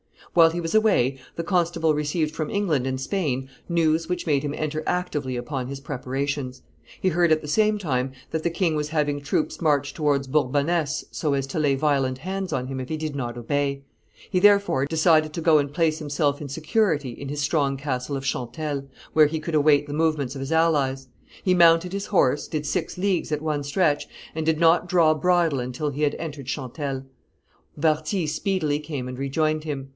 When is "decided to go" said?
14.85-15.57